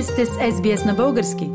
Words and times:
Вие 0.00 0.06
сте 0.06 0.26
с 0.26 0.30
SBS 0.30 0.86
на 0.86 0.94
български. 0.94 1.50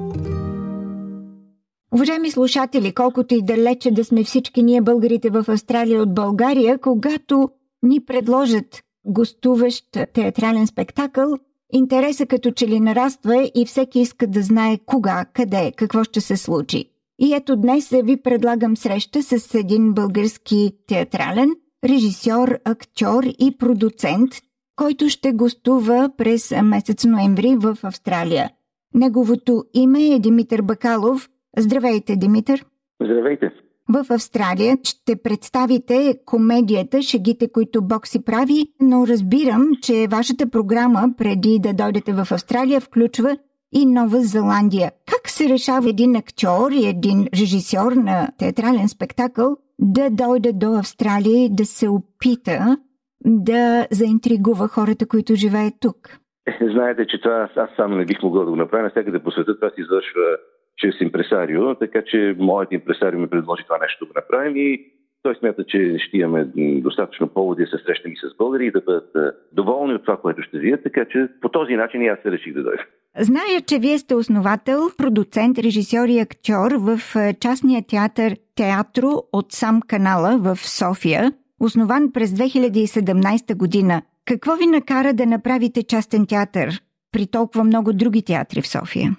Уважаеми 1.93 2.31
слушатели, 2.31 2.93
колкото 2.93 3.33
и 3.33 3.41
далече 3.41 3.91
да 3.91 4.05
сме 4.05 4.23
всички 4.23 4.63
ние 4.63 4.81
българите 4.81 5.29
в 5.29 5.45
Австралия 5.47 6.02
от 6.02 6.13
България, 6.13 6.77
когато 6.77 7.50
ни 7.84 8.05
предложат 8.05 8.84
гостуващ 9.05 9.86
театрален 10.13 10.68
спектакъл, 10.68 11.38
интереса 11.73 12.25
като 12.25 12.52
че 12.52 12.68
ли 12.68 12.79
нараства 12.79 13.52
и 13.55 13.66
всеки 13.66 14.00
иска 14.00 14.27
да 14.27 14.41
знае 14.41 14.77
кога, 14.86 15.25
къде, 15.34 15.71
какво 15.75 16.04
ще 16.04 16.21
се 16.21 16.38
случи. 16.38 16.86
И 17.20 17.34
ето 17.34 17.55
днес 17.55 17.89
ви 17.89 18.18
предлагам 18.18 18.77
среща 18.77 19.23
с 19.23 19.54
един 19.54 19.93
български 19.93 20.71
театрален 20.88 21.50
режисьор, 21.84 22.59
актьор 22.66 23.23
и 23.39 23.57
продуцент, 23.57 24.32
който 24.76 25.10
ще 25.10 25.34
гостува 25.34 26.10
през 26.18 26.54
месец 26.64 27.06
ноември 27.06 27.56
в 27.60 27.78
Австралия. 27.83 28.50
Неговото 28.93 29.64
име 29.74 30.07
е 30.07 30.20
Димитър 30.20 30.61
Бакалов. 30.61 31.29
Здравейте, 31.57 32.16
Димитър! 32.16 32.66
Здравейте! 33.03 33.52
В 33.89 34.06
Австралия 34.09 34.78
ще 34.83 35.16
представите 35.16 36.17
комедията 36.25 37.02
Шегите, 37.02 37.52
които 37.52 37.81
Бог 37.81 38.08
си 38.08 38.23
прави, 38.23 38.67
но 38.81 39.08
разбирам, 39.08 39.67
че 39.81 40.08
вашата 40.08 40.50
програма 40.50 41.09
преди 41.17 41.59
да 41.59 41.73
дойдете 41.73 42.14
в 42.14 42.28
Австралия 42.31 42.81
включва 42.81 43.38
и 43.73 43.86
Нова 43.86 44.22
Зеландия. 44.22 44.92
Как 45.05 45.30
се 45.30 45.50
решава 45.50 45.89
един 45.89 46.16
актьор 46.16 46.72
и 46.72 46.88
един 46.88 47.28
режисьор 47.33 47.92
на 47.92 48.30
театрален 48.38 48.89
спектакъл 48.89 49.58
да 49.80 50.09
дойде 50.09 50.53
до 50.53 50.73
Австралия 50.73 51.45
и 51.45 51.55
да 51.55 51.66
се 51.66 51.89
опита 51.89 52.78
да 53.25 53.88
заинтригува 53.92 54.67
хората, 54.67 55.08
които 55.08 55.36
живеят 55.36 55.73
тук? 55.80 55.97
Знаете, 56.73 57.08
че 57.08 57.22
това 57.22 57.50
аз 57.56 57.69
сам 57.75 57.97
не 57.97 58.05
бих 58.05 58.23
могъл 58.23 58.45
да 58.45 58.52
го 58.52 58.55
направя. 58.55 58.83
Навсякъде 58.83 59.19
по 59.19 59.31
света 59.31 59.55
това 59.55 59.69
се 59.69 59.81
извършва 59.81 60.38
чрез 60.77 61.02
импресарио, 61.02 61.75
така 61.75 62.02
че 62.05 62.36
моят 62.39 62.72
импресарио 62.72 63.19
ми 63.19 63.27
предложи 63.27 63.64
това 63.64 63.77
нещо 63.77 64.05
да 64.05 64.08
го 64.08 64.14
направим 64.16 64.58
и 64.58 64.91
той 65.23 65.36
смята, 65.36 65.64
че 65.66 65.97
ще 65.99 66.17
имаме 66.17 66.47
достатъчно 66.81 67.27
поводи 67.27 67.64
да 67.64 67.69
се 67.69 67.83
срещнем 67.86 68.14
и 68.14 68.17
с 68.17 68.38
българи 68.38 68.66
и 68.66 68.72
да 68.72 68.81
бъдат 68.81 69.11
доволни 69.52 69.94
от 69.94 70.02
това, 70.05 70.17
което 70.17 70.42
ще 70.42 70.59
видят, 70.59 70.83
така 70.83 71.05
че 71.05 71.27
по 71.42 71.49
този 71.49 71.75
начин 71.75 72.02
и 72.02 72.08
аз 72.08 72.19
се 72.23 72.31
реших 72.31 72.53
да 72.53 72.64
дойда. 72.64 72.83
Зная, 73.19 73.61
че 73.67 73.80
вие 73.80 73.97
сте 73.97 74.16
основател, 74.16 74.80
продуцент, 74.97 75.58
режисьор 75.58 76.08
и 76.08 76.19
актьор 76.19 76.71
в 76.71 76.99
частния 77.39 77.81
театър 77.89 78.36
Театро 78.55 79.09
от 79.33 79.52
сам 79.52 79.81
канала 79.88 80.38
в 80.38 80.55
София, 80.55 81.31
основан 81.59 82.11
през 82.14 82.30
2017 82.30 83.58
година. 83.58 84.02
Какво 84.25 84.56
ви 84.56 84.66
накара 84.66 85.14
да 85.14 85.25
направите 85.25 85.84
частен 85.84 86.28
театър 86.28 86.70
при 87.11 87.28
толкова 87.31 87.64
много 87.64 87.94
други 87.94 88.25
театри 88.25 88.61
в 88.61 88.67
София? 88.67 89.09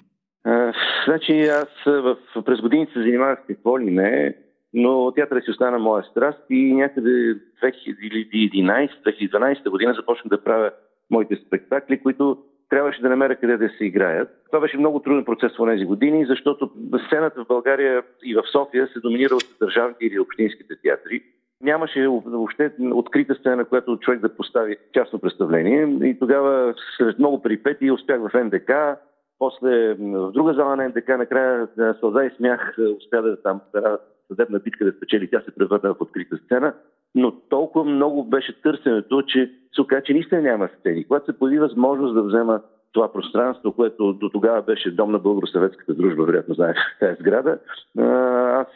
А, 0.43 0.73
значи 1.07 1.41
аз 1.41 1.67
в, 1.85 2.17
през 2.45 2.61
годините 2.61 2.93
се 2.93 2.99
занимавах 2.99 3.39
какво 3.47 3.79
ли 3.79 3.91
не, 3.91 4.35
но 4.73 5.11
театъра 5.11 5.41
си 5.41 5.51
остана 5.51 5.79
моя 5.79 6.03
страст 6.03 6.39
и 6.49 6.73
някъде 6.73 7.35
2011-2012 7.63 9.69
година 9.69 9.93
започнах 9.93 10.29
да 10.29 10.43
правя 10.43 10.71
моите 11.11 11.35
спектакли, 11.47 11.99
които 11.99 12.37
трябваше 12.69 13.01
да 13.01 13.09
намеря 13.09 13.35
къде 13.35 13.57
да 13.57 13.69
се 13.77 13.85
играят. 13.85 14.29
Това 14.45 14.59
беше 14.59 14.77
много 14.77 14.99
труден 14.99 15.25
процес 15.25 15.51
в 15.59 15.71
тези 15.71 15.85
години, 15.85 16.25
защото 16.25 16.71
сцената 17.07 17.43
в 17.43 17.47
България 17.47 18.03
и 18.23 18.35
в 18.35 18.43
София 18.51 18.87
се 18.87 18.99
доминира 18.99 19.35
от 19.35 19.43
държавните 19.61 20.05
или 20.05 20.19
общинските 20.19 20.75
театри. 20.83 21.23
Нямаше 21.61 22.07
въобще 22.07 22.71
открита 22.93 23.35
сцена, 23.35 23.65
която 23.65 23.97
човек 23.97 24.19
да 24.19 24.35
постави 24.35 24.77
частно 24.93 25.19
представление. 25.19 26.09
И 26.09 26.19
тогава, 26.19 26.73
след 26.97 27.19
много 27.19 27.41
перипети, 27.41 27.91
успях 27.91 28.21
в 28.21 28.43
НДК, 28.43 28.71
после 29.39 29.93
в 29.93 30.31
друга 30.31 30.53
зала 30.53 30.75
на 30.75 30.87
НДК, 30.87 31.07
накрая 31.07 31.67
сълза 31.99 32.23
и 32.23 32.31
смях 32.37 32.75
успя 32.97 33.21
да 33.21 33.41
там 33.41 33.61
съдебна 34.27 34.59
битка 34.59 34.85
да 34.85 34.91
спечели. 34.91 35.29
Тя 35.29 35.41
се 35.41 35.55
превърна 35.55 35.93
в 35.93 36.01
открита 36.01 36.37
сцена. 36.37 36.73
Но 37.15 37.31
толкова 37.31 37.85
много 37.85 38.23
беше 38.23 38.61
търсенето, 38.61 39.21
че 39.21 39.51
се 39.75 39.81
оказа, 39.81 40.01
че 40.03 40.13
наистина 40.13 40.41
няма 40.41 40.69
сцени. 40.79 41.07
Когато 41.07 41.25
се 41.25 41.39
появи 41.39 41.59
възможност 41.59 42.13
да 42.13 42.23
взема 42.23 42.61
това 42.93 43.11
пространство, 43.13 43.71
което 43.71 44.13
до 44.13 44.29
тогава 44.29 44.61
беше 44.61 44.91
дом 44.91 45.11
на 45.11 45.19
българо-съветската 45.19 45.93
дружба, 45.93 46.25
вероятно 46.25 46.55
знаеш 46.55 46.77
тази 46.99 47.15
сграда, 47.19 47.59
аз 48.53 48.67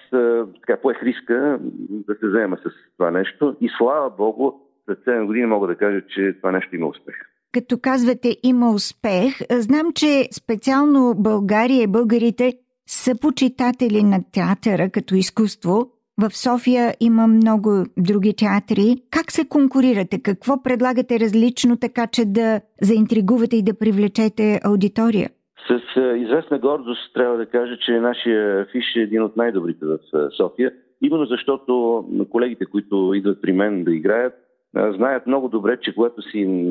така 0.62 0.82
поех 0.82 1.04
риска 1.04 1.60
да 1.90 2.16
се 2.16 2.28
взема 2.28 2.58
с 2.58 2.70
това 2.98 3.12
нещо 3.12 3.56
и 3.62 3.70
слава 3.78 4.10
Богу, 4.10 4.52
след 4.86 5.00
7 5.00 5.26
години 5.26 5.46
мога 5.46 5.68
да 5.68 5.76
кажа, 5.76 6.02
че 6.16 6.36
това 6.38 6.52
нещо 6.52 6.76
има 6.76 6.88
успех. 6.88 7.16
Като 7.54 7.80
казвате 7.82 8.38
има 8.44 8.74
успех, 8.74 9.38
знам, 9.52 9.92
че 9.96 10.28
специално 10.32 11.16
България 11.18 11.84
и 11.84 11.88
българите 11.88 12.54
са 12.88 13.16
почитатели 13.22 14.04
на 14.04 14.20
театъра 14.34 14.90
като 14.90 15.16
изкуство. 15.16 15.92
В 16.18 16.30
София 16.36 16.94
има 17.00 17.28
много 17.28 17.70
други 17.98 18.34
театри. 18.34 18.96
Как 19.12 19.32
се 19.32 19.48
конкурирате? 19.48 20.22
Какво 20.22 20.64
предлагате 20.64 21.20
различно, 21.20 21.78
така 21.78 22.08
че 22.08 22.26
да 22.26 22.62
заинтригувате 22.82 23.56
и 23.56 23.64
да 23.64 23.80
привлечете 23.80 24.60
аудитория? 24.64 25.30
С 25.68 26.02
известна 26.18 26.60
гордост 26.60 27.14
трябва 27.14 27.38
да 27.38 27.46
кажа, 27.46 27.78
че 27.86 27.92
нашия 27.92 28.66
фиш 28.72 28.96
е 28.96 29.00
един 29.00 29.24
от 29.24 29.38
най-добрите 29.38 29.86
в 29.86 29.98
София. 30.38 30.72
Именно 31.02 31.26
защото 31.26 32.06
колегите, 32.30 32.66
които 32.66 33.14
идват 33.16 33.42
при 33.42 33.52
мен 33.52 33.84
да 33.84 33.92
играят, 33.92 34.34
знаят 34.74 35.28
много 35.28 35.50
добре, 35.50 35.78
че 35.82 35.96
когато 35.96 36.22
си 36.22 36.68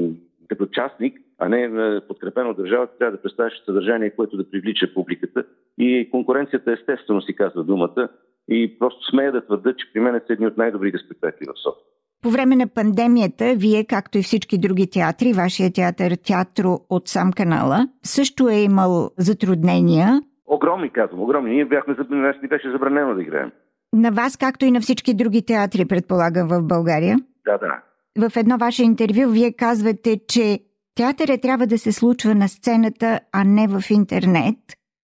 като 0.49 0.67
частник, 0.67 1.19
а 1.39 1.49
не 1.49 2.00
подкрепен 2.09 2.47
от 2.47 2.56
държавата, 2.56 2.99
трябва 2.99 3.17
да 3.17 3.23
представяш 3.23 3.53
съдържание, 3.67 4.11
което 4.11 4.37
да 4.37 4.50
привлича 4.50 4.95
публиката. 4.95 5.45
И 5.79 6.09
конкуренцията 6.11 6.73
естествено 6.73 7.23
си 7.23 7.37
казва 7.37 7.65
думата. 7.65 8.09
И 8.49 8.78
просто 8.78 9.11
смея 9.11 9.33
да 9.33 9.45
твърда, 9.45 9.75
че 9.77 9.93
при 9.93 10.01
мен 10.01 10.21
са 10.27 10.33
едни 10.33 10.47
от 10.47 10.56
най-добрите 10.56 10.99
спектакли 10.99 11.47
в 11.47 11.62
София. 11.62 11.84
По 12.23 12.31
време 12.31 12.56
на 12.56 12.67
пандемията, 12.75 13.55
вие, 13.56 13.84
както 13.84 14.19
и 14.19 14.23
всички 14.23 14.59
други 14.59 14.91
театри, 14.91 15.33
вашия 15.33 15.73
театър 15.73 16.12
Театро 16.27 16.79
от 16.91 17.09
сам 17.09 17.33
канала, 17.33 17.89
също 18.03 18.49
е 18.49 18.55
имал 18.55 19.11
затруднения. 19.19 20.21
Огромни, 20.47 20.91
казвам, 20.91 21.21
огромни. 21.21 21.50
Ние 21.50 21.65
бяхме, 21.65 21.97
нас 22.11 22.37
ни 22.43 22.49
беше 22.49 22.71
забранено 22.71 23.15
да 23.15 23.23
играем. 23.23 23.53
На 23.93 24.11
вас, 24.11 24.37
както 24.37 24.65
и 24.65 24.71
на 24.71 24.81
всички 24.81 25.15
други 25.15 25.47
театри, 25.47 25.84
предполагам, 25.89 26.49
в 26.49 26.62
България? 26.62 27.17
Да, 27.45 27.59
да. 27.59 27.83
В 28.29 28.37
едно 28.37 28.59
ваше 28.59 28.84
интервю 28.84 29.31
вие 29.31 29.53
казвате, 29.53 30.21
че 30.29 30.59
театъра 30.95 31.39
трябва 31.43 31.67
да 31.67 31.79
се 31.79 31.93
случва 31.93 32.34
на 32.34 32.49
сцената, 32.49 33.21
а 33.33 33.45
не 33.45 33.69
в 33.69 33.91
интернет. 33.91 34.59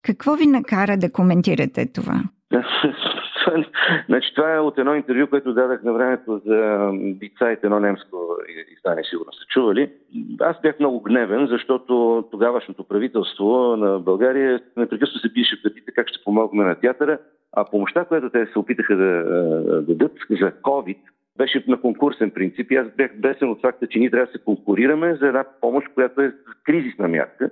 Какво 0.03 0.35
ви 0.35 0.47
накара 0.47 0.97
да 0.97 1.11
коментирате 1.11 1.91
това? 1.93 2.23
значи, 4.09 4.33
това 4.35 4.55
е 4.55 4.59
от 4.59 4.77
едно 4.77 4.95
интервю, 4.95 5.27
което 5.27 5.53
дадах 5.53 5.83
на 5.83 5.93
времето 5.93 6.41
за 6.45 6.89
Бицайт, 6.93 7.59
едно 7.63 7.79
немско 7.79 8.17
издание, 8.77 9.03
сигурно 9.03 9.31
сте 9.33 9.45
чували. 9.47 9.91
Аз 10.39 10.61
бях 10.61 10.79
много 10.79 11.01
гневен, 11.01 11.47
защото 11.47 12.23
тогавашното 12.31 12.83
правителство 12.83 13.75
на 13.77 13.99
България 13.99 14.61
непрекъснато 14.77 15.19
се 15.19 15.33
пише 15.33 15.63
петите 15.63 15.91
как 15.91 16.09
ще 16.09 16.23
помогне 16.23 16.63
на 16.63 16.75
театъра, 16.75 17.17
а 17.53 17.65
помощта, 17.65 18.05
която 18.05 18.29
те 18.29 18.45
се 18.45 18.59
опитаха 18.59 18.95
да, 18.95 19.23
да 19.23 19.81
дадат 19.81 20.11
за 20.29 20.51
COVID, 20.51 20.97
беше 21.37 21.63
на 21.67 21.81
конкурсен 21.81 22.31
принцип 22.31 22.71
и 22.71 22.75
аз 22.75 22.87
бях 22.97 23.11
бесен 23.19 23.49
от 23.49 23.61
факта, 23.61 23.87
че 23.87 23.99
ние 23.99 24.09
трябва 24.09 24.25
да 24.25 24.31
се 24.31 24.43
конкурираме 24.43 25.15
за 25.15 25.27
една 25.27 25.45
помощ, 25.61 25.87
която 25.93 26.21
е 26.21 26.33
кризисна 26.63 27.07
мярка. 27.07 27.49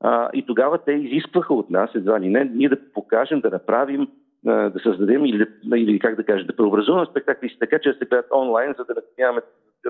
А, 0.00 0.30
и 0.34 0.46
тогава 0.46 0.78
те 0.78 0.92
изискваха 0.92 1.54
от 1.54 1.70
нас, 1.70 1.90
едва 1.94 2.20
ли 2.20 2.28
не, 2.28 2.44
ние 2.44 2.68
да 2.68 2.76
покажем, 2.94 3.40
да 3.40 3.50
направим, 3.50 4.08
да 4.44 4.80
създадем 4.82 5.24
или, 5.24 5.46
или 5.76 5.98
как 5.98 6.16
да 6.16 6.24
кажа, 6.24 6.44
да 6.44 6.56
преобразуваме 6.56 7.06
спектакли 7.10 7.48
си 7.48 7.56
така, 7.60 7.78
че 7.82 7.92
да 7.92 7.98
се 7.98 8.04
гледат 8.04 8.26
онлайн, 8.32 8.74
за 8.78 8.84
да 8.84 8.94
нямаме 9.18 9.40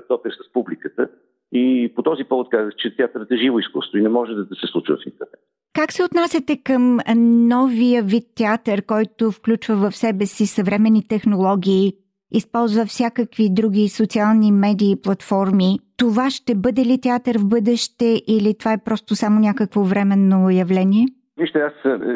допир 0.09 0.31
с 0.31 0.53
публиката. 0.53 1.09
И 1.51 1.93
по 1.95 2.03
този 2.03 2.23
повод 2.23 2.49
казах, 2.49 2.73
че 2.77 2.95
театърът 2.95 3.31
е 3.31 3.37
живо 3.37 3.59
изкуство 3.59 3.97
и 3.97 4.01
не 4.01 4.09
може 4.09 4.33
да, 4.33 4.45
да 4.45 4.55
се 4.55 4.67
случва 4.67 4.95
в 4.95 5.05
интернет. 5.05 5.39
Как 5.73 5.91
се 5.91 6.03
отнасяте 6.03 6.63
към 6.63 6.99
новия 7.47 8.03
вид 8.03 8.23
театър, 8.35 8.85
който 8.85 9.31
включва 9.31 9.75
в 9.75 9.95
себе 9.95 10.25
си 10.25 10.45
съвременни 10.45 11.07
технологии, 11.07 11.93
използва 12.31 12.85
всякакви 12.85 13.49
други 13.51 13.89
социални 13.89 14.51
медии 14.51 14.91
и 14.91 15.01
платформи. 15.01 15.79
Това 15.97 16.29
ще 16.29 16.55
бъде 16.55 16.85
ли 16.85 17.01
театър 17.01 17.37
в 17.37 17.47
бъдеще 17.47 18.21
или 18.27 18.57
това 18.59 18.73
е 18.73 18.83
просто 18.85 19.15
само 19.15 19.39
някакво 19.39 19.83
временно 19.83 20.49
явление? 20.49 21.05
Вижте, 21.37 21.59
аз 21.59 21.73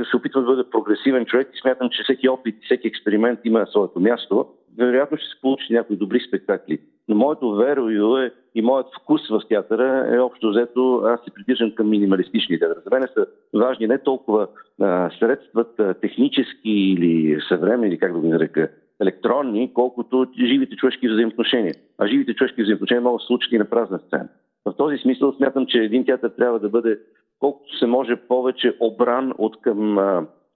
се 0.10 0.18
опитвам 0.18 0.44
да 0.44 0.50
бъда 0.50 0.70
прогресивен 0.70 1.26
човек 1.26 1.50
и 1.54 1.60
смятам, 1.62 1.90
че 1.90 2.04
всеки 2.04 2.30
опит, 2.30 2.56
всеки 2.64 2.88
експеримент 2.88 3.40
има 3.44 3.66
своето 3.66 4.00
място. 4.00 4.46
Вероятно 4.78 5.18
ще 5.18 5.28
се 5.28 5.42
получи 5.42 5.74
някои 5.74 5.96
добри 5.96 6.20
спектакли. 6.20 6.80
Но 7.08 7.16
моето 7.16 7.56
верою 7.56 8.18
е 8.18 8.32
и 8.56 8.62
моят 8.62 8.88
вкус 9.02 9.30
в 9.30 9.42
театъра 9.50 10.16
е 10.16 10.20
общо 10.20 10.50
взето, 10.50 11.02
аз 11.06 11.20
се 11.24 11.32
придържам 11.32 11.76
към 11.76 11.90
минималистични 11.90 12.60
театър. 12.60 12.82
За 12.84 13.00
мен 13.00 13.08
са 13.14 13.26
важни 13.54 13.88
не 13.88 13.98
толкова 13.98 14.48
а, 14.82 15.10
средствата 15.20 15.94
технически 15.94 16.70
или 16.70 17.42
съвременни, 17.50 18.00
как 18.00 18.14
да 18.14 18.20
го 18.20 18.28
нарека, 18.28 18.70
електронни, 19.02 19.74
колкото 19.74 20.28
живите 20.40 20.76
човешки 20.76 21.10
взаимоотношения. 21.10 21.74
А 21.98 22.08
живите 22.08 22.34
човешки 22.34 22.62
взаимоотношения 22.62 23.02
могат 23.02 23.22
да 23.22 23.26
случат 23.26 23.52
и 23.52 23.58
на 23.58 23.66
празна 23.66 24.00
сцена. 24.00 24.30
В 24.66 24.74
този 24.78 24.98
смисъл 24.98 25.34
смятам, 25.34 25.66
че 25.66 25.78
един 25.78 26.06
театър 26.06 26.30
трябва 26.30 26.60
да 26.60 26.70
бъде 26.70 27.00
колкото 27.40 27.78
се 27.78 27.86
може 27.86 28.16
повече 28.16 28.78
обран 28.80 29.34
от 29.38 29.62
към 29.62 29.98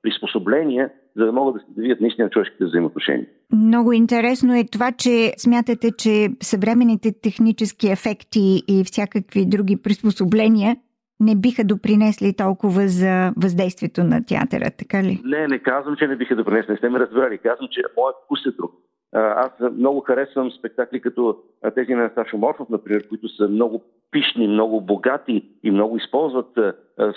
приспособления, 0.02 0.90
за 1.16 1.26
да 1.26 1.32
могат 1.32 1.54
да 1.54 1.60
се 1.60 1.82
видят 1.82 2.02
наистина 2.02 2.30
човешките 2.30 2.66
взаимоотношения. 2.66 3.28
Много 3.54 3.94
интересно 3.94 4.56
е 4.56 4.64
това, 4.72 4.92
че 4.92 5.34
смятате, 5.38 5.92
че 5.98 6.30
съвременните 6.42 7.12
технически 7.22 7.92
ефекти 7.92 8.64
и 8.68 8.84
всякакви 8.84 9.46
други 9.46 9.78
приспособления 9.78 10.76
не 11.20 11.36
биха 11.36 11.64
допринесли 11.64 12.34
толкова 12.34 12.88
за 12.88 13.34
въздействието 13.38 14.04
на 14.04 14.26
театъра, 14.26 14.72
така 14.78 15.04
ли? 15.04 15.22
Не, 15.26 15.48
не 15.48 15.60
казвам, 15.60 15.96
че 15.96 16.08
не 16.08 16.16
биха 16.16 16.36
допринесли. 16.36 16.72
Не 16.72 16.78
сте 16.78 16.90
ме 16.90 17.00
разбрали. 17.00 17.38
Казвам, 17.38 17.68
че 17.72 17.82
моят 17.98 18.16
вкус 18.26 18.46
е 18.46 18.52
друг. 18.52 18.72
Аз 19.14 19.52
много 19.78 20.00
харесвам 20.00 20.52
спектакли 20.52 21.02
като 21.02 21.38
тези 21.76 21.94
на 21.94 22.12
Сашо 22.16 22.38
Морфов, 22.38 22.70
например, 22.70 23.08
които 23.10 23.30
са 23.30 23.48
много 23.48 23.84
пишни, 24.12 24.48
много 24.48 24.82
богати 24.82 25.46
и 25.64 25.72
много 25.72 25.98
използват 25.98 26.60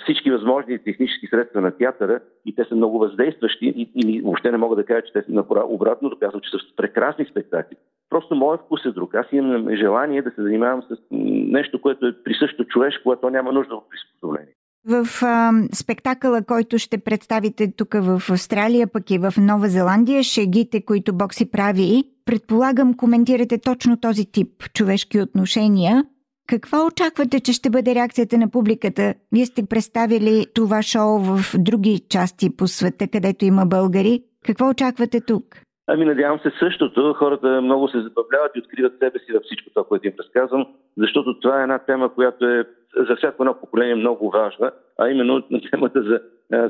всички 0.03 0.31
възможни 0.31 0.83
технически 0.83 1.27
средства 1.27 1.61
на 1.61 1.71
театъра 1.71 2.19
и 2.45 2.55
те 2.55 2.63
са 2.63 2.75
много 2.75 2.99
въздействащи 2.99 3.65
и, 3.65 3.89
и 3.95 4.21
въобще 4.21 4.51
не 4.51 4.57
мога 4.57 4.75
да 4.75 4.85
кажа, 4.85 5.01
че 5.01 5.13
те 5.13 5.21
са 5.21 5.45
обратно, 5.65 6.09
доказвам, 6.09 6.41
че 6.41 6.49
са 6.51 6.57
прекрасни 6.75 7.25
спектакли. 7.25 7.75
Просто 8.09 8.35
моят 8.35 8.61
вкус 8.61 8.85
е 8.85 8.91
друг. 8.91 9.15
Аз 9.15 9.25
имам 9.31 9.75
желание 9.75 10.21
да 10.21 10.31
се 10.31 10.41
занимавам 10.41 10.81
с 10.81 10.97
нещо, 11.11 11.81
което 11.81 12.07
е 12.07 12.23
присъщо 12.23 12.65
човешко, 12.65 13.03
което 13.03 13.29
няма 13.29 13.51
нужда 13.51 13.75
от 13.75 13.89
приспособление. 13.89 14.53
В 14.89 15.23
а, 15.23 15.51
спектакъла, 15.73 16.41
който 16.47 16.77
ще 16.77 16.97
представите 16.97 17.73
тук 17.77 17.93
в 17.93 18.21
Австралия, 18.31 18.87
пък 18.93 19.11
и 19.11 19.17
в 19.17 19.33
Нова 19.37 19.67
Зеландия, 19.67 20.23
шегите, 20.23 20.85
които 20.85 21.13
Бог 21.13 21.33
си 21.33 21.51
прави, 21.51 22.03
предполагам, 22.25 22.93
коментирате 22.93 23.61
точно 23.61 23.99
този 23.99 24.31
тип 24.31 24.49
човешки 24.73 25.19
отношения. 25.19 26.03
Каква 26.47 26.85
очаквате, 26.85 27.39
че 27.39 27.53
ще 27.53 27.69
бъде 27.69 27.95
реакцията 27.95 28.37
на 28.37 28.51
публиката? 28.51 29.13
Вие 29.31 29.45
сте 29.45 29.65
представили 29.69 30.45
това 30.55 30.81
шоу 30.81 31.19
в 31.19 31.39
други 31.59 31.99
части 32.09 32.57
по 32.57 32.67
света, 32.67 33.07
където 33.07 33.45
има 33.45 33.65
българи. 33.65 34.23
Какво 34.45 34.69
очаквате 34.69 35.21
тук? 35.21 35.43
Ами 35.87 36.05
надявам 36.05 36.39
се 36.39 36.51
същото. 36.59 37.15
Хората 37.19 37.61
много 37.61 37.87
се 37.87 38.01
забавляват 38.01 38.51
и 38.55 38.59
откриват 38.59 38.93
себе 38.99 39.19
си 39.19 39.33
във 39.33 39.43
всичко 39.43 39.69
това, 39.69 39.83
което 39.87 40.07
им 40.07 40.13
разказвам, 40.19 40.65
защото 40.97 41.39
това 41.39 41.59
е 41.59 41.63
една 41.63 41.79
тема, 41.79 42.13
която 42.13 42.45
е 42.45 42.63
за 43.09 43.15
всяко 43.15 43.43
едно 43.43 43.59
поколение 43.59 43.95
много 43.95 44.31
важна, 44.31 44.71
а 44.99 45.09
именно 45.09 45.43
на 45.51 45.61
темата 45.71 46.03
за 46.03 46.21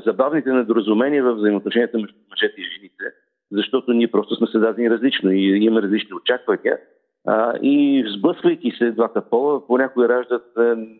забавните 0.06 0.52
недоразумения 0.52 1.24
в 1.24 1.34
взаимоотношенията 1.34 1.98
между 1.98 2.18
мъжете 2.30 2.60
и 2.60 2.64
жените, 2.76 3.04
защото 3.52 3.92
ние 3.92 4.10
просто 4.10 4.36
сме 4.36 4.46
създадени 4.46 4.90
различно 4.90 5.32
и 5.32 5.64
имаме 5.64 5.82
различни 5.82 6.14
очаквания. 6.14 6.78
А, 7.26 7.52
и 7.62 8.04
сблъсквайки 8.18 8.72
се 8.78 8.90
двата 8.90 9.22
пола, 9.30 9.66
понякога 9.66 10.08
раждат 10.08 10.44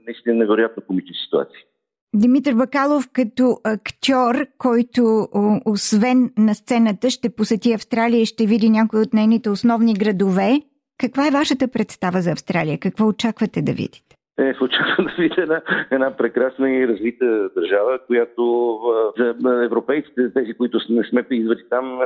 наистина 0.07 0.35
невероятно 0.35 0.83
комични 0.87 1.15
ситуации. 1.25 1.63
Димитър 2.15 2.55
Бакалов 2.55 3.09
като 3.13 3.57
актьор, 3.65 4.47
който 4.59 5.29
освен 5.67 6.31
на 6.39 6.55
сцената 6.55 7.11
ще 7.11 7.35
посети 7.35 7.73
Австралия 7.73 8.21
и 8.21 8.27
ще 8.27 8.47
види 8.47 8.71
някои 8.71 9.01
от 9.01 9.15
нейните 9.15 9.51
основни 9.51 9.95
градове. 9.95 10.61
Каква 10.99 11.29
е 11.29 11.31
вашата 11.31 11.69
представа 11.69 12.21
за 12.21 12.31
Австралия? 12.31 12.79
Какво 12.79 13.07
очаквате 13.07 13.63
да 13.63 13.73
видите? 13.73 14.08
Е, 14.39 14.55
очаквам 14.61 15.07
да 15.17 15.23
видя 15.23 15.43
една, 15.43 15.61
една 15.91 16.17
прекрасна 16.17 16.71
и 16.71 16.89
развита 16.89 17.51
държава, 17.57 17.99
която 18.07 18.79
за 19.19 19.65
европейците, 19.65 20.33
тези, 20.35 20.55
които 20.55 20.81
не 20.91 21.05
сме 21.05 21.27
идвали 21.31 21.65
там, 21.71 22.01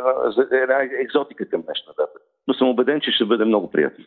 е 0.52 0.56
една 0.56 0.74
екзотика 1.02 1.48
към 1.48 1.62
днешна 1.62 1.92
дата. 1.98 2.18
Но 2.48 2.54
съм 2.54 2.68
убеден, 2.68 3.00
че 3.00 3.10
ще 3.10 3.24
бъде 3.24 3.44
много 3.44 3.70
приятно. 3.70 4.04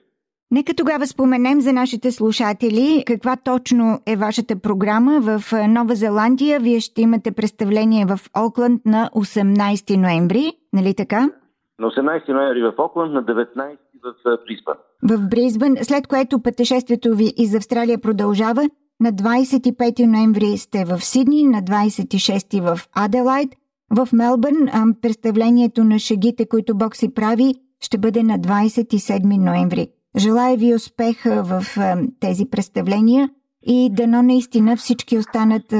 Нека 0.51 0.73
тогава 0.77 1.07
споменем 1.07 1.61
за 1.61 1.73
нашите 1.73 2.11
слушатели 2.11 3.03
каква 3.07 3.35
точно 3.45 3.99
е 4.07 4.15
вашата 4.15 4.61
програма. 4.61 5.19
В 5.21 5.67
Нова 5.67 5.95
Зеландия 5.95 6.59
вие 6.59 6.79
ще 6.79 7.01
имате 7.01 7.31
представление 7.31 8.05
в 8.05 8.19
Окланд 8.47 8.85
на 8.85 9.09
18 9.15 9.97
ноември, 9.97 10.51
нали 10.73 10.93
така? 10.97 11.29
На 11.79 11.87
18 11.91 12.33
ноември 12.33 12.61
в 12.61 12.73
Окланд, 12.77 13.13
на 13.13 13.23
19 13.23 13.77
в 14.03 14.37
Бризбън. 14.45 14.75
В 15.03 15.29
Бризбън, 15.29 15.75
след 15.81 16.07
което 16.07 16.41
пътешествието 16.41 17.15
ви 17.15 17.33
из 17.37 17.53
Австралия 17.53 18.01
продължава. 18.01 18.69
На 18.99 19.13
25 19.13 20.05
ноември 20.05 20.57
сте 20.57 20.85
в 20.85 20.99
Сидни, 20.99 21.43
на 21.43 21.61
26 21.61 22.61
в 22.61 22.87
Аделайд. 22.95 23.49
В 23.97 24.07
Мелбърн 24.13 24.93
представлението 25.01 25.83
на 25.83 25.99
шегите, 25.99 26.45
които 26.45 26.77
Бог 26.77 26.95
си 26.95 27.13
прави, 27.13 27.55
ще 27.81 27.97
бъде 27.97 28.23
на 28.23 28.39
27 28.39 29.45
ноември. 29.45 29.87
Желая 30.17 30.57
ви 30.57 30.75
успех 30.75 31.23
в 31.23 31.63
тези 32.19 32.49
представления 32.49 33.29
и 33.63 33.89
дано 33.93 34.21
наистина 34.21 34.75
всички 34.75 35.17
останат 35.17 35.73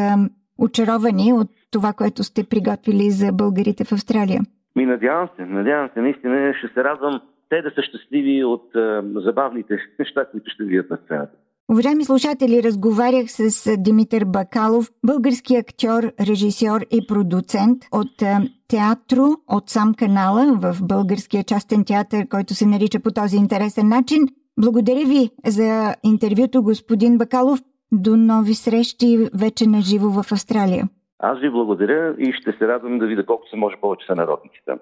очаровани 0.58 1.34
от 1.34 1.48
това, 1.72 1.94
което 1.94 2.24
сте 2.24 2.44
приготвили 2.44 3.12
за 3.12 3.32
българите 3.32 3.84
в 3.84 3.92
Австралия. 3.92 4.42
Ми 4.76 4.86
надявам 4.86 5.30
се, 5.36 5.46
надявам 5.46 5.90
се, 5.94 6.02
наистина 6.02 6.54
ще 6.58 6.68
се 6.74 6.84
радвам 6.84 7.22
те 7.50 7.62
да 7.62 7.71
са 7.75 7.81
щастливи 7.81 8.44
от 8.44 8.69
забавните 9.15 9.77
неща, 10.00 10.25
които 10.25 10.51
ще 10.51 10.63
видят 10.63 10.89
на 10.89 10.97
сцената. 11.06 11.38
Уважаеми 11.71 12.03
слушатели, 12.03 12.63
разговарях 12.63 13.25
с 13.27 13.77
Димитър 13.77 14.25
Бакалов, 14.25 14.92
български 15.06 15.56
актьор, 15.56 16.03
режисьор 16.30 16.81
и 16.92 17.07
продуцент 17.07 17.77
от 17.92 18.24
театро 18.68 19.25
от 19.47 19.69
сам 19.69 19.94
канала 19.94 20.57
в 20.62 20.88
българския 20.88 21.44
частен 21.44 21.86
театър, 21.86 22.27
който 22.27 22.53
се 22.53 22.65
нарича 22.65 23.00
по 23.00 23.12
този 23.12 23.38
интересен 23.38 23.88
начин. 23.88 24.19
Благодаря 24.59 25.06
ви 25.06 25.30
за 25.45 25.95
интервюто, 26.03 26.63
господин 26.63 27.18
Бакалов. 27.18 27.59
До 27.92 28.18
нови 28.18 28.53
срещи 28.53 29.30
вече 29.33 29.68
на 29.68 29.81
живо 29.81 30.09
в 30.09 30.31
Австралия. 30.31 30.83
Аз 31.19 31.39
ви 31.39 31.50
благодаря 31.50 32.15
и 32.19 32.33
ще 32.33 32.51
се 32.51 32.68
радвам 32.68 33.00
да 33.00 33.06
видя 33.06 33.25
колко 33.25 33.47
се 33.47 33.56
може 33.56 33.75
повече 33.81 34.06
са 34.06 34.15
народници 34.15 34.62
там. 34.65 34.80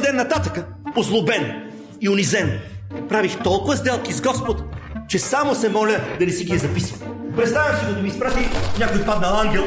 Този 0.00 0.12
ден 0.12 0.16
нататък, 0.16 0.64
озлобен 0.96 1.70
и 2.00 2.08
унизен, 2.08 2.60
правих 3.08 3.42
толкова 3.42 3.76
сделки 3.76 4.12
с 4.12 4.20
Господ, 4.20 4.62
че 5.08 5.18
само 5.18 5.54
се 5.54 5.68
моля 5.68 6.00
да 6.18 6.26
не 6.26 6.32
си 6.32 6.44
ги 6.44 6.54
е 6.54 6.58
записвал. 6.58 7.08
Представям 7.36 7.78
си 7.78 7.86
го 7.86 7.92
да 7.92 8.02
ми 8.02 8.08
изпрати 8.08 8.48
някой 8.78 9.04
паднал 9.04 9.40
ангел 9.40 9.64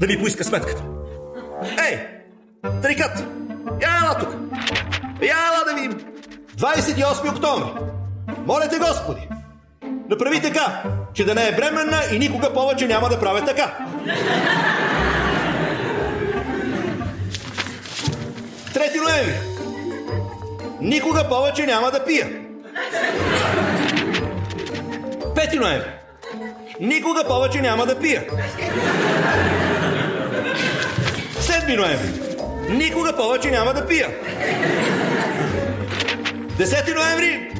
да 0.00 0.06
ми 0.06 0.18
поиска 0.18 0.44
сметката. 0.44 0.82
Ей, 1.90 2.06
тарикат, 2.82 3.24
я 3.82 3.88
ела 4.04 4.18
тук. 4.20 4.36
Я 5.22 5.36
ела 5.46 5.64
да 5.68 5.74
видим. 5.74 6.00
28 6.56 7.30
октомври. 7.30 7.70
Моля 8.46 8.68
те, 8.68 8.78
Господи, 8.78 9.28
направи 10.10 10.42
така, 10.42 10.82
че 11.14 11.24
да 11.24 11.34
не 11.34 11.48
е 11.48 11.56
бременна 11.56 12.00
и 12.12 12.18
никога 12.18 12.54
повече 12.54 12.86
няма 12.86 13.08
да 13.08 13.20
правя 13.20 13.44
така. 13.44 13.86
Никога 20.84 21.28
повече 21.28 21.66
няма 21.66 21.90
да 21.90 22.04
пия. 22.04 22.28
Пети 25.34 25.58
ноември. 25.58 25.90
Никога 26.80 27.24
повече 27.24 27.60
няма 27.60 27.86
да 27.86 27.98
пия. 27.98 28.24
Седми 31.40 31.76
ноември. 31.76 32.08
Никога 32.68 33.16
повече 33.16 33.50
няма 33.50 33.74
да 33.74 33.86
пия. 33.86 34.08
Десети 36.58 36.92
ноември. 36.94 37.50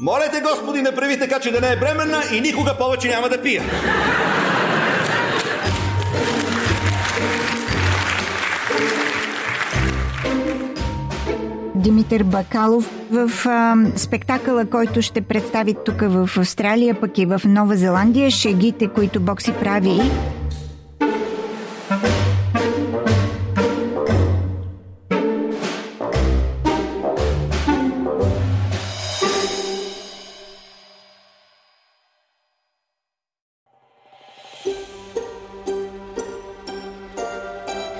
Моля 0.00 0.30
те, 0.32 0.40
Господи, 0.40 0.82
направи 0.82 1.18
така, 1.18 1.40
че 1.40 1.52
да 1.52 1.60
не 1.60 1.72
е 1.72 1.76
бременна 1.76 2.22
и 2.32 2.40
никога 2.40 2.78
повече 2.78 3.08
няма 3.08 3.28
да 3.28 3.42
пия. 3.42 3.62
Димитър 11.80 12.22
Бакалов 12.22 12.90
в 13.10 13.46
а, 13.46 13.76
спектакъла, 13.96 14.64
който 14.66 15.02
ще 15.02 15.20
представи 15.20 15.74
тук 15.84 16.00
в 16.00 16.30
Австралия, 16.38 17.00
пък 17.00 17.18
и 17.18 17.26
в 17.26 17.40
Нова 17.44 17.76
Зеландия, 17.76 18.30
шегите, 18.30 18.88
които 18.88 19.20
Бог 19.20 19.42
си 19.42 19.52
прави. 19.60 20.00